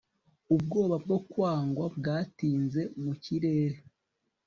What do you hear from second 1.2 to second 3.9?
kwangwa bwatinze mu kirere